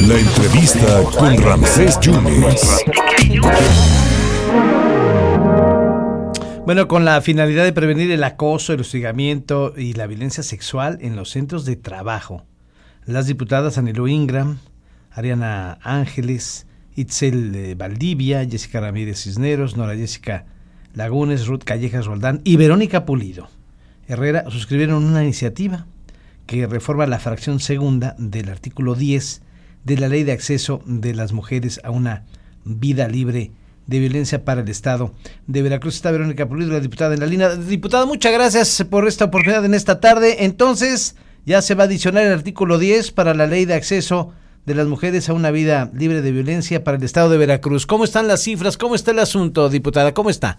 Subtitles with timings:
[0.00, 2.84] La entrevista con Ramsés Yunes.
[6.64, 11.16] Bueno, con la finalidad de prevenir el acoso, el hostigamiento y la violencia sexual en
[11.16, 12.44] los centros de trabajo,
[13.04, 14.58] las diputadas Anelo Ingram,
[15.10, 20.46] Ariana Ángeles, Itzel eh, Valdivia, Jessica Ramírez Cisneros, Nora Jessica
[20.94, 23.48] Lagunes, Ruth Callejas Roldán y Verónica Pulido
[24.06, 25.86] Herrera suscribieron una iniciativa
[26.50, 29.40] que reforma la fracción segunda del artículo 10
[29.84, 32.24] de la Ley de Acceso de las Mujeres a una
[32.64, 33.52] vida libre
[33.86, 35.14] de violencia para el Estado
[35.46, 35.94] de Veracruz.
[35.94, 37.54] Está Verónica Pulido, la diputada en la línea.
[37.54, 40.44] Diputada, muchas gracias por esta oportunidad en esta tarde.
[40.44, 44.32] Entonces, ya se va a adicionar el artículo 10 para la Ley de Acceso
[44.66, 47.86] de las Mujeres a una vida libre de violencia para el Estado de Veracruz.
[47.86, 48.76] ¿Cómo están las cifras?
[48.76, 50.14] ¿Cómo está el asunto, diputada?
[50.14, 50.58] ¿Cómo está?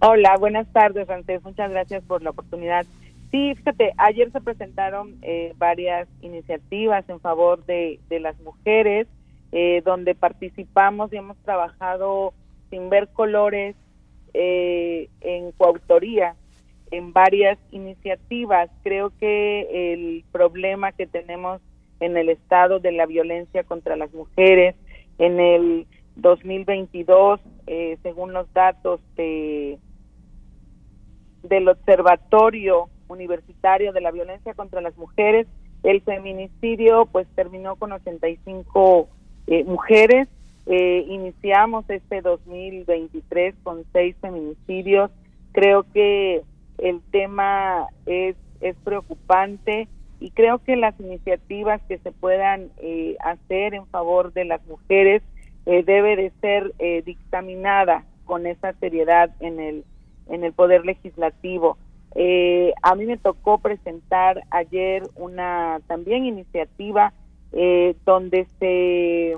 [0.00, 1.40] Hola, buenas tardes, Francés.
[1.44, 2.84] Muchas gracias por la oportunidad.
[3.30, 9.06] Sí, fíjate, ayer se presentaron eh, varias iniciativas en favor de, de las mujeres,
[9.52, 12.34] eh, donde participamos y hemos trabajado
[12.70, 13.76] sin ver colores
[14.34, 16.34] eh, en coautoría
[16.90, 18.70] en varias iniciativas.
[18.82, 21.60] Creo que el problema que tenemos
[22.00, 24.74] en el estado de la violencia contra las mujeres
[25.18, 29.78] en el 2022, eh, según los datos de
[31.42, 35.46] del Observatorio Universitario de la Violencia contra las Mujeres,
[35.82, 39.08] el feminicidio pues terminó con 85
[39.46, 40.28] eh, mujeres.
[40.66, 45.10] Eh, iniciamos este 2023 con seis feminicidios.
[45.52, 46.42] Creo que
[46.78, 49.88] el tema es, es preocupante
[50.20, 55.22] y creo que las iniciativas que se puedan eh, hacer en favor de las mujeres
[55.66, 59.84] eh, debe de ser eh, dictaminada con esa seriedad en el
[60.28, 61.76] en el poder legislativo.
[62.14, 67.12] Eh, a mí me tocó presentar ayer una también iniciativa
[67.52, 69.36] eh, donde se,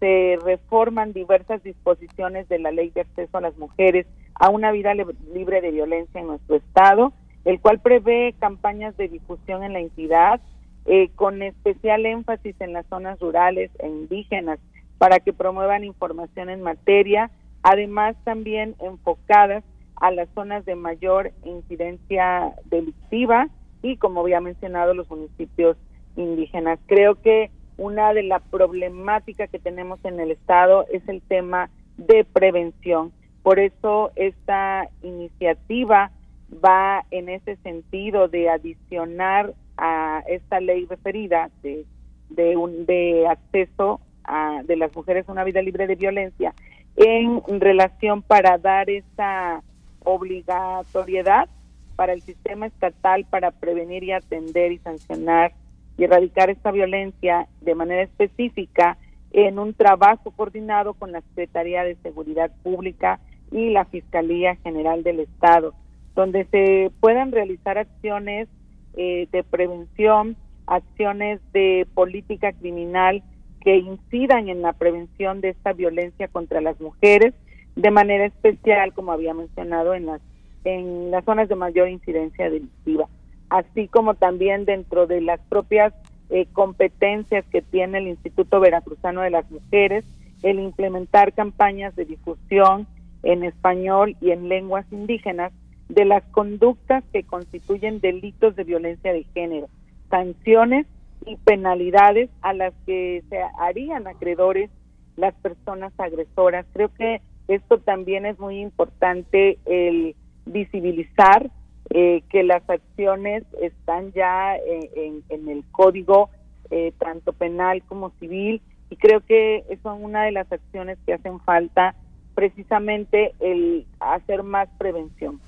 [0.00, 4.94] se reforman diversas disposiciones de la ley de acceso a las mujeres a una vida
[4.94, 7.12] libre de violencia en nuestro estado,
[7.44, 10.40] el cual prevé campañas de difusión en la entidad
[10.84, 14.58] eh, con especial énfasis en las zonas rurales e indígenas
[14.98, 17.30] para que promuevan información en materia,
[17.62, 19.62] además también enfocadas
[20.02, 23.48] a las zonas de mayor incidencia delictiva
[23.82, 25.76] y, como había mencionado, los municipios
[26.16, 26.80] indígenas.
[26.86, 32.24] Creo que una de las problemáticas que tenemos en el Estado es el tema de
[32.24, 33.12] prevención.
[33.44, 36.10] Por eso esta iniciativa
[36.52, 41.86] va en ese sentido de adicionar a esta ley referida de,
[42.28, 46.54] de, un, de acceso a, de las mujeres a una vida libre de violencia
[46.96, 49.62] en relación para dar esa
[50.04, 51.48] obligatoriedad
[51.96, 55.52] para el sistema estatal para prevenir y atender y sancionar
[55.98, 58.96] y erradicar esta violencia de manera específica
[59.32, 63.20] en un trabajo coordinado con la Secretaría de Seguridad Pública
[63.50, 65.74] y la Fiscalía General del Estado,
[66.14, 68.48] donde se puedan realizar acciones
[68.94, 70.36] eh, de prevención,
[70.66, 73.22] acciones de política criminal
[73.60, 77.34] que incidan en la prevención de esta violencia contra las mujeres
[77.76, 80.20] de manera especial, como había mencionado, en las,
[80.64, 83.08] en las zonas de mayor incidencia delictiva,
[83.48, 85.94] así como también dentro de las propias
[86.30, 90.04] eh, competencias que tiene el Instituto Veracruzano de las Mujeres,
[90.42, 92.86] el implementar campañas de difusión
[93.22, 95.52] en español y en lenguas indígenas
[95.88, 99.68] de las conductas que constituyen delitos de violencia de género,
[100.10, 100.86] sanciones
[101.26, 104.70] y penalidades a las que se harían acreedores
[105.16, 106.66] las personas agresoras.
[106.72, 107.20] Creo que
[107.54, 110.14] esto también es muy importante el
[110.46, 111.50] visibilizar
[111.90, 116.30] eh, que las acciones están ya eh, en, el código
[116.70, 121.38] eh, tanto penal como civil y creo que son una de las acciones que hacen
[121.40, 121.94] falta
[122.34, 125.40] precisamente el hacer más prevención.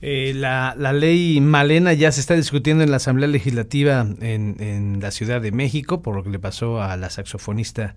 [0.00, 5.10] la, la, ley Malena ya se está discutiendo en la Asamblea Legislativa en, en, la
[5.10, 7.96] Ciudad de México por lo que le pasó a la saxofonista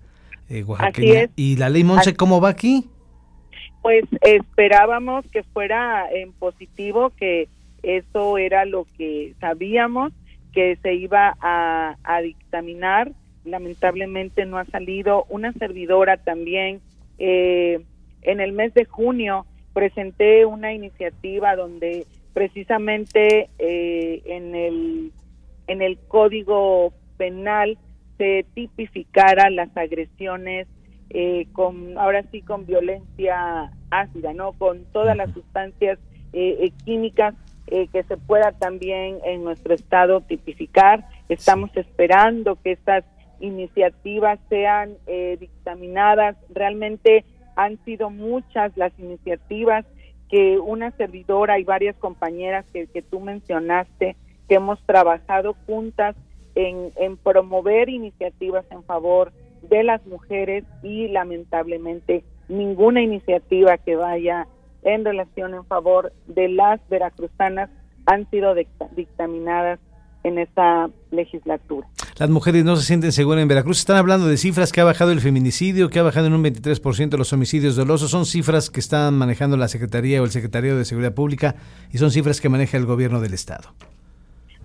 [0.66, 1.30] oaxaqueña.
[1.36, 2.88] ¿Y la ley Monse cómo va aquí?
[3.84, 7.48] Pues esperábamos que fuera en positivo, que
[7.82, 10.10] eso era lo que sabíamos,
[10.54, 13.12] que se iba a, dictaminar.
[13.44, 15.26] Lamentablemente no ha salido.
[15.28, 16.80] Una servidora también,
[17.18, 17.78] eh,
[18.22, 19.44] en el mes de junio,
[19.74, 25.12] presenté una iniciativa donde precisamente eh, en el
[25.66, 27.76] en el código penal
[28.16, 30.68] se tipificara las agresiones
[31.14, 34.52] eh, con ahora sí con violencia ácida, ¿no?
[34.52, 35.98] Con todas las sustancias
[36.32, 37.34] eh, eh, químicas
[37.66, 43.04] que se pueda también en nuestro estado tipificar Estamos esperando que estas
[43.40, 46.36] iniciativas sean eh, dictaminadas.
[46.50, 47.24] Realmente
[47.56, 49.86] han sido muchas las iniciativas
[50.28, 54.16] que una servidora y varias compañeras que, que tú mencionaste,
[54.48, 56.14] que hemos trabajado juntas
[56.54, 59.32] en, en promover iniciativas en favor
[59.68, 64.46] de las mujeres y lamentablemente ninguna iniciativa que vaya
[64.82, 67.70] en relación en favor de las veracruzanas
[68.06, 68.54] han sido
[68.96, 69.80] dictaminadas
[70.24, 71.86] en esta legislatura.
[72.16, 73.78] Las mujeres no se sienten seguras en Veracruz.
[73.78, 77.16] Están hablando de cifras que ha bajado el feminicidio, que ha bajado en un 23%
[77.16, 78.10] los homicidios dolosos.
[78.10, 81.56] Son cifras que están manejando la Secretaría o el Secretario de Seguridad Pública
[81.92, 83.74] y son cifras que maneja el gobierno del Estado.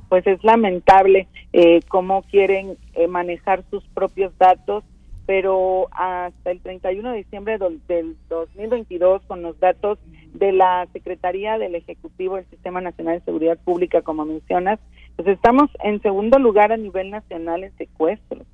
[0.09, 4.83] Pues es lamentable eh, cómo quieren eh, manejar sus propios datos
[5.29, 9.99] pero hasta el 31 de diciembre del 2022, con los datos
[10.33, 14.79] de la Secretaría del Ejecutivo del Sistema Nacional de Seguridad Pública, como mencionas,
[15.17, 18.47] pues estamos en segundo lugar a nivel nacional en secuestros,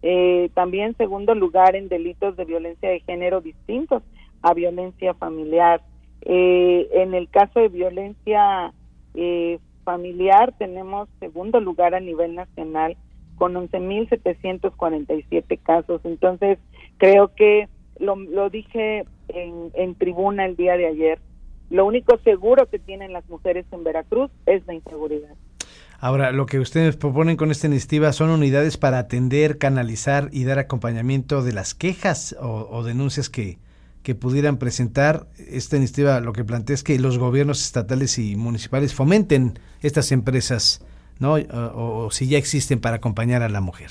[0.00, 4.02] eh, también segundo lugar en delitos de violencia de género distintos
[4.40, 5.82] a violencia familiar.
[6.22, 8.72] Eh, en el caso de violencia
[9.12, 12.96] eh, familiar tenemos segundo lugar a nivel nacional
[13.36, 16.00] con 11.747 casos.
[16.04, 16.58] Entonces,
[16.98, 21.18] creo que lo, lo dije en, en tribuna el día de ayer,
[21.70, 25.34] lo único seguro que tienen las mujeres en Veracruz es la inseguridad.
[25.98, 30.58] Ahora, lo que ustedes proponen con esta iniciativa son unidades para atender, canalizar y dar
[30.58, 33.58] acompañamiento de las quejas o, o denuncias que,
[34.04, 35.26] que pudieran presentar.
[35.36, 40.86] Esta iniciativa lo que plantea es que los gobiernos estatales y municipales fomenten estas empresas
[41.20, 41.34] ¿no?
[41.34, 43.90] O, si ya existen para acompañar a la mujer.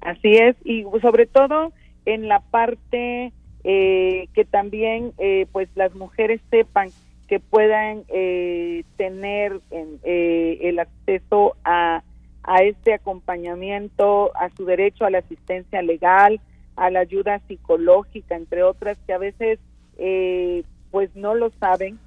[0.00, 1.72] Así es, y sobre todo
[2.04, 3.32] en la parte
[3.64, 6.90] eh, que también eh, pues las mujeres sepan
[7.28, 12.02] que puedan eh, tener el acceso a,
[12.42, 16.40] a este acompañamiento, a su derecho a la asistencia legal,
[16.76, 19.58] a la ayuda psicológica, entre otras, que a veces
[20.90, 21.98] pues no lo saben,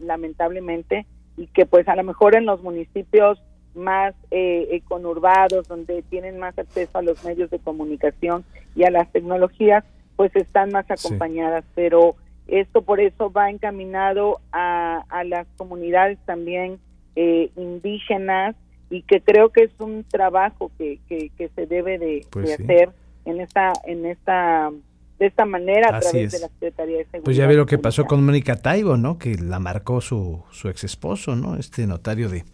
[0.00, 1.06] lamentablemente,
[1.36, 3.42] y que pues a lo mejor en los municipios
[3.74, 8.44] más eh, conurbados, donde tienen más acceso a los medios de comunicación
[8.76, 9.84] y a las tecnologías,
[10.16, 11.64] pues están más acompañadas.
[11.74, 16.78] Pero esto por eso va encaminado a, a las comunidades también
[17.16, 18.54] eh, indígenas
[18.90, 22.90] y que creo que es un trabajo que, que, se debe de, pues hacer
[23.24, 24.70] en esta en esta
[25.18, 27.24] de esta manera a través de la Secretaría de Seguridad.
[27.24, 29.18] Pues ya ve lo que pasó con Mónica Taibo, ¿no?
[29.18, 31.56] Que la marcó su, su ex esposo, ¿no?
[31.56, 32.44] Este notario de,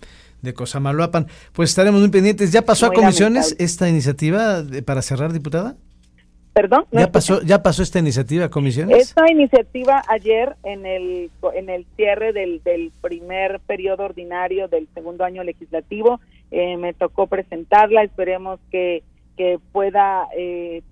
[0.43, 1.26] de Cosamaloapan.
[1.52, 2.52] Pues estaremos muy pendientes.
[2.52, 5.76] ¿Ya pasó a comisiones esta iniciativa para cerrar, diputada?
[6.52, 6.84] Perdón.
[6.90, 8.99] ¿Ya pasó, ¿Ya pasó esta iniciativa a comisiones?
[8.99, 15.25] Esta iniciativa ayer en el, en el cierre del, del primer periodo ordinario del segundo
[15.25, 16.20] año legislativo
[16.50, 18.02] eh, me tocó presentarla.
[18.02, 19.05] Esperemos que,
[19.40, 20.82] que pueda eh,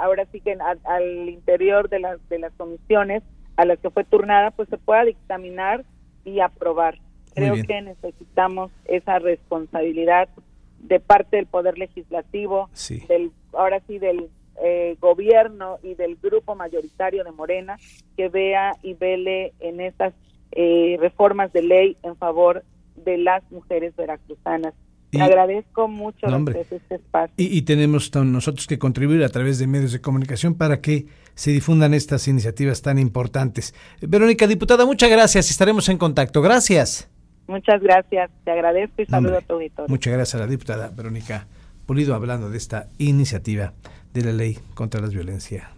[0.00, 0.56] ahora sí que
[0.86, 3.22] al, interior de las, de las comisiones
[3.58, 5.84] a las que fue turnada, pues se pueda dictaminar
[6.24, 6.98] y aprobar.
[7.34, 10.30] Creo que necesitamos esa responsabilidad
[10.78, 12.70] de parte del Poder Legislativo,
[13.08, 14.30] del ahora sí del
[14.64, 17.76] eh, gobierno y del grupo mayoritario de Morena,
[18.16, 20.14] que vea y vele en estas
[20.52, 22.64] eh, reformas de ley en favor
[22.96, 24.72] de las mujeres veracruzanas
[25.18, 27.34] agradezco mucho este espacio.
[27.36, 31.94] Y, tenemos nosotros que contribuir a través de medios de comunicación para que se difundan
[31.94, 33.74] estas iniciativas tan importantes.
[34.00, 35.50] Verónica, diputada, muchas gracias.
[35.50, 36.42] Estaremos en contacto.
[36.42, 37.08] Gracias.
[37.46, 38.30] Muchas gracias.
[38.44, 39.88] Te agradezco y saludo a tu auditorio.
[39.88, 41.46] Muchas gracias a la diputada Verónica
[41.86, 43.72] Pulido hablando de esta iniciativa
[44.12, 45.70] de la ley contra la violencia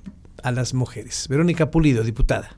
[0.43, 1.29] a las mujeres.
[1.29, 2.51] Verónica Pulido, diputada.